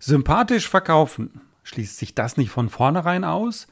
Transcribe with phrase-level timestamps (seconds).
[0.00, 1.40] Sympathisch verkaufen.
[1.64, 3.66] Schließt sich das nicht von vornherein aus?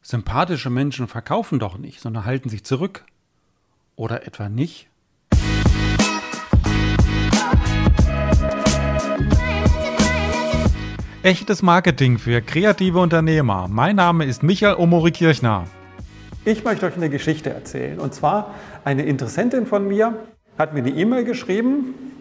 [0.00, 3.04] Sympathische Menschen verkaufen doch nicht, sondern halten sich zurück.
[3.96, 4.88] Oder etwa nicht?
[11.24, 13.66] Echtes Marketing für kreative Unternehmer.
[13.68, 15.66] Mein Name ist Michael Omori Kirchner.
[16.44, 17.98] Ich möchte euch eine Geschichte erzählen.
[17.98, 18.54] Und zwar
[18.84, 20.16] eine Interessentin von mir
[20.56, 22.11] hat mir eine E-Mail geschrieben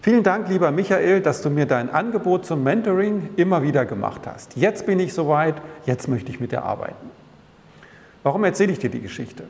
[0.00, 4.56] Vielen Dank, lieber Michael, dass du mir dein Angebot zum Mentoring immer wieder gemacht hast.
[4.56, 5.56] Jetzt bin ich soweit,
[5.86, 7.10] jetzt möchte ich mit dir arbeiten.
[8.22, 9.44] Warum erzähle ich dir die Geschichte?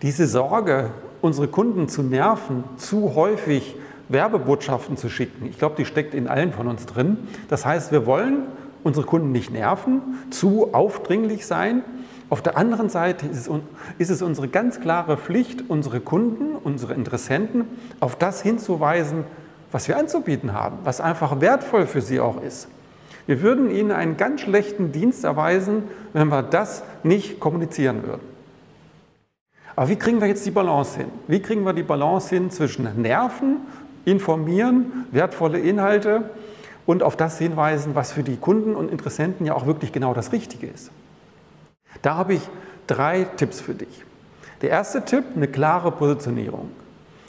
[0.00, 3.76] Diese Sorge, unsere Kunden zu nerven, zu häufig
[4.08, 7.18] Werbebotschaften zu schicken, ich glaube, die steckt in allen von uns drin.
[7.48, 8.44] Das heißt, wir wollen
[8.82, 10.00] unsere Kunden nicht nerven,
[10.30, 11.82] zu aufdringlich sein,
[12.30, 13.50] auf der anderen Seite ist es,
[13.98, 17.64] ist es, unsere ganz klare Pflicht, unsere Kunden, unsere Interessenten
[18.00, 19.24] auf das hinzuweisen,
[19.72, 22.68] was wir anzubieten haben, was einfach wertvoll für sie auch ist.
[23.26, 28.22] Wir würden ihnen einen ganz schlechten Dienst erweisen, wenn wir das nicht kommunizieren würden.
[29.76, 31.08] Aber wie kriegen wir jetzt die Balance hin?
[31.28, 33.58] Wie kriegen wir die Balance hin zwischen Nerven,
[34.04, 36.30] informieren, wertvolle Inhalte
[36.84, 40.32] und auf das hinweisen, was für die Kunden und Interessenten ja auch wirklich genau das
[40.32, 40.90] Richtige ist?
[42.02, 42.42] Da habe ich
[42.86, 44.04] drei Tipps für dich.
[44.62, 46.70] Der erste Tipp, eine klare Positionierung.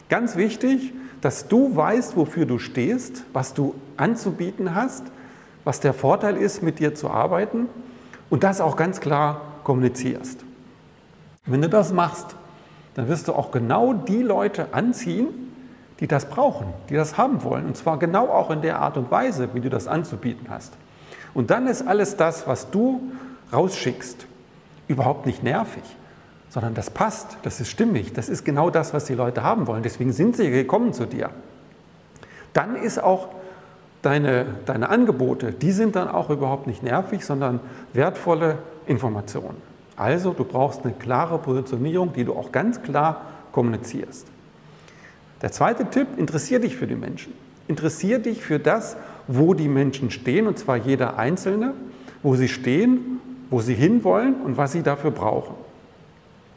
[0.10, 5.04] Ganz wichtig, dass du weißt, wofür du stehst, was du anzubieten hast,
[5.64, 7.68] was der Vorteil ist, mit dir zu arbeiten
[8.30, 10.44] und das auch ganz klar kommunizierst.
[11.46, 12.36] Wenn du das machst,
[12.96, 15.28] dann wirst du auch genau die Leute anziehen,
[16.00, 17.66] die das brauchen, die das haben wollen.
[17.66, 20.74] Und zwar genau auch in der Art und Weise, wie du das anzubieten hast.
[21.34, 23.12] Und dann ist alles das, was du
[23.52, 24.26] rausschickst,
[24.90, 25.84] überhaupt nicht nervig,
[26.50, 29.84] sondern das passt, das ist stimmig, das ist genau das, was die Leute haben wollen.
[29.84, 31.30] Deswegen sind sie gekommen zu dir.
[32.54, 33.30] Dann ist auch
[34.02, 37.60] deine, deine Angebote, die sind dann auch überhaupt nicht nervig, sondern
[37.94, 39.62] wertvolle Informationen.
[39.96, 43.22] Also du brauchst eine klare Positionierung, die du auch ganz klar
[43.52, 44.28] kommunizierst.
[45.42, 47.34] Der zweite Tipp, interessier dich für die Menschen.
[47.68, 48.98] Interessier dich für das,
[49.28, 51.74] wo die Menschen stehen, und zwar jeder Einzelne,
[52.24, 53.19] wo sie stehen
[53.50, 55.56] wo sie hinwollen und was sie dafür brauchen.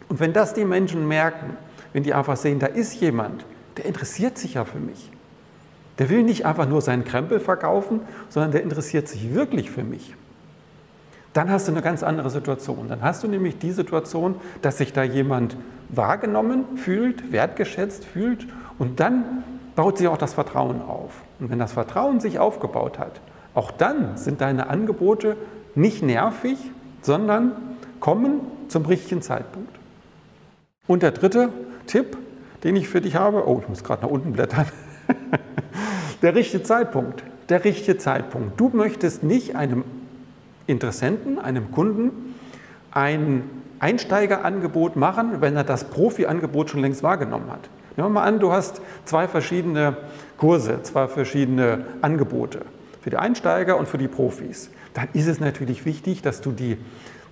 [0.08, 1.56] Und wenn das die Menschen merken,
[1.92, 3.44] wenn die einfach sehen, da ist jemand,
[3.76, 5.10] der interessiert sich ja für mich.
[5.98, 10.14] Der will nicht einfach nur seinen Krempel verkaufen, sondern der interessiert sich wirklich für mich.
[11.32, 12.88] Dann hast du eine ganz andere Situation.
[12.88, 15.56] Dann hast du nämlich die Situation, dass sich da jemand
[15.88, 18.46] wahrgenommen fühlt, wertgeschätzt fühlt
[18.78, 19.44] und dann
[19.76, 21.22] baut sich auch das Vertrauen auf.
[21.40, 23.20] Und wenn das Vertrauen sich aufgebaut hat,
[23.54, 25.36] auch dann sind deine Angebote
[25.74, 26.58] nicht nervig,
[27.02, 27.52] sondern
[28.00, 29.76] kommen zum richtigen Zeitpunkt.
[30.86, 31.50] Und der dritte
[31.86, 32.16] Tipp,
[32.64, 34.66] den ich für dich habe, oh, ich muss gerade nach unten blättern,
[36.22, 37.22] der richtige Zeitpunkt.
[37.48, 38.58] Der richtige Zeitpunkt.
[38.58, 39.84] Du möchtest nicht einem
[40.66, 42.34] Interessenten, einem Kunden
[42.92, 43.44] ein
[43.80, 47.68] Einsteigerangebot machen, wenn er das Profi-Angebot schon längst wahrgenommen hat.
[47.96, 49.96] Nehmen wir mal an, du hast zwei verschiedene
[50.38, 52.60] Kurse, zwei verschiedene Angebote
[53.02, 56.76] für die Einsteiger und für die Profis dann ist es natürlich wichtig, dass du die,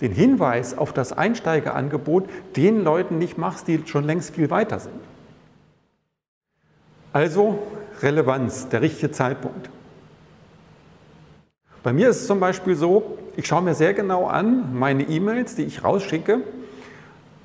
[0.00, 5.00] den Hinweis auf das Einsteigerangebot den Leuten nicht machst, die schon längst viel weiter sind.
[7.12, 7.58] Also
[8.00, 9.68] Relevanz, der richtige Zeitpunkt.
[11.82, 15.54] Bei mir ist es zum Beispiel so, ich schaue mir sehr genau an, meine E-Mails,
[15.54, 16.40] die ich rausschicke,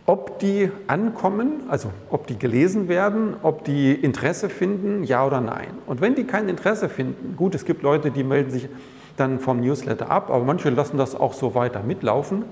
[0.06, 5.70] ob die ankommen, also ob die gelesen werden, ob die Interesse finden, ja oder nein.
[5.88, 8.70] Und wenn die kein Interesse finden, gut, es gibt Leute, die melden sich
[9.18, 12.44] dann vom Newsletter ab, aber manche lassen das auch so weiter mitlaufen.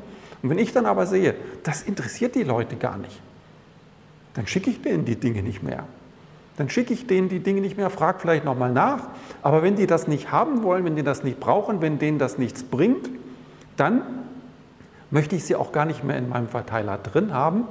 [0.41, 3.22] Und wenn ich dann aber sehe, das interessiert die Leute gar nicht,
[4.34, 5.85] dann schicke ich denen die Dinge nicht mehr.
[6.58, 9.08] Dann schicke ich denen die Dinge nicht mehr, frage vielleicht nochmal nach.
[9.41, 12.38] Aber wenn die das nicht haben wollen, wenn die das nicht brauchen, wenn denen das
[12.38, 13.09] nichts bringt,
[13.75, 14.02] dann
[15.13, 17.66] möchte ich sie auch gar nicht mehr in meinem Verteiler drin haben,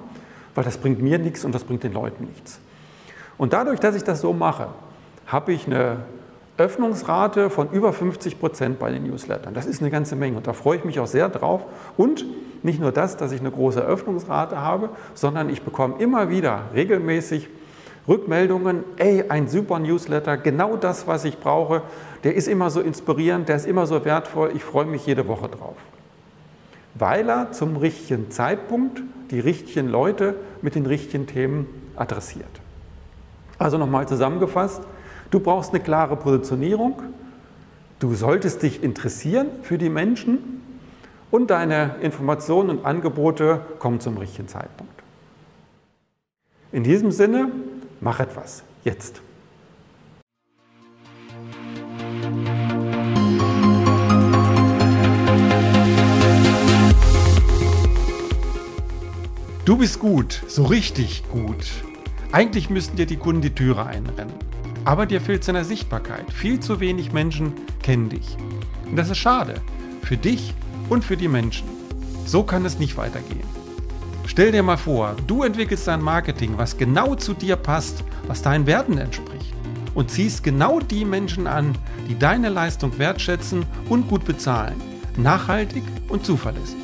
[0.55, 2.61] weil das bringt mir nichts und das bringt den Leuten nichts.
[3.37, 4.69] Und dadurch, dass ich das so mache,
[5.27, 6.05] habe ich eine
[6.57, 9.55] Öffnungsrate von über 50 Prozent bei den Newslettern.
[9.55, 11.65] Das ist eine ganze Menge und da freue ich mich auch sehr drauf.
[11.97, 12.25] Und
[12.63, 17.49] nicht nur das, dass ich eine große Öffnungsrate habe, sondern ich bekomme immer wieder regelmäßig
[18.07, 21.83] Rückmeldungen, ey, ein super Newsletter, genau das, was ich brauche,
[22.23, 25.49] der ist immer so inspirierend, der ist immer so wertvoll, ich freue mich jede Woche
[25.49, 25.77] drauf.
[26.95, 31.67] Weil er zum richtigen Zeitpunkt die richtigen Leute mit den richtigen Themen
[31.97, 32.61] adressiert.
[33.59, 34.83] Also nochmal zusammengefasst,
[35.33, 37.03] Du brauchst eine klare Positionierung.
[37.99, 40.63] Du solltest dich interessieren für die Menschen
[41.31, 44.93] und deine Informationen und Angebote kommen zum richtigen Zeitpunkt.
[46.71, 47.51] In diesem Sinne,
[48.01, 48.63] mach etwas.
[48.85, 49.23] Jetzt.
[59.65, 61.65] Du bist gut, so richtig gut.
[62.33, 64.35] Eigentlich müssten dir die Kunden die Türe einrennen.
[64.85, 66.33] Aber dir fehlt seiner Sichtbarkeit.
[66.33, 68.37] Viel zu wenig Menschen kennen dich.
[68.91, 69.61] Und das ist schade.
[70.03, 70.53] Für dich
[70.89, 71.69] und für die Menschen.
[72.27, 73.47] So kann es nicht weitergehen.
[74.27, 78.67] Stell dir mal vor, du entwickelst ein Marketing, was genau zu dir passt, was deinen
[78.67, 79.55] Werten entspricht.
[79.95, 81.79] Und ziehst genau die Menschen an,
[82.09, 84.81] die deine Leistung wertschätzen und gut bezahlen.
[85.17, 86.75] Nachhaltig und zuverlässig.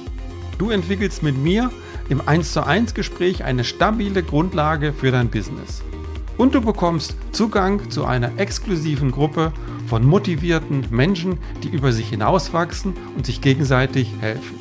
[0.58, 1.72] Du entwickelst mit mir
[2.08, 5.82] im 1 zu 1 Gespräch eine stabile Grundlage für dein Business.
[6.36, 9.52] Und du bekommst Zugang zu einer exklusiven Gruppe
[9.88, 14.60] von motivierten Menschen, die über sich hinauswachsen und sich gegenseitig helfen.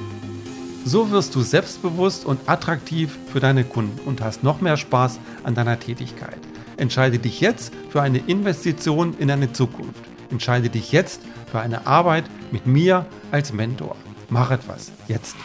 [0.85, 5.53] So wirst du selbstbewusst und attraktiv für deine Kunden und hast noch mehr Spaß an
[5.53, 6.39] deiner Tätigkeit.
[6.77, 10.01] Entscheide dich jetzt für eine Investition in deine Zukunft.
[10.31, 11.21] Entscheide dich jetzt
[11.51, 13.95] für eine Arbeit mit mir als Mentor.
[14.29, 15.35] Mach etwas jetzt.